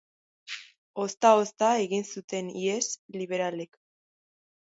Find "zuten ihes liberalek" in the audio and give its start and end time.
2.15-3.79